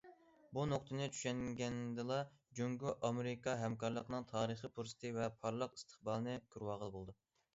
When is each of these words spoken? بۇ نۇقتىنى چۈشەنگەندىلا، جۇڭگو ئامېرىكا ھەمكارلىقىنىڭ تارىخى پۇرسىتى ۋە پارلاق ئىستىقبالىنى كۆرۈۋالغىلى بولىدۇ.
بۇ 0.57 0.61
نۇقتىنى 0.69 1.07
چۈشەنگەندىلا، 1.15 2.15
جۇڭگو 2.59 2.95
ئامېرىكا 3.09 3.55
ھەمكارلىقىنىڭ 3.63 4.25
تارىخى 4.33 4.73
پۇرسىتى 4.79 5.11
ۋە 5.21 5.29
پارلاق 5.43 5.77
ئىستىقبالىنى 5.79 6.39
كۆرۈۋالغىلى 6.57 6.95
بولىدۇ. 6.97 7.15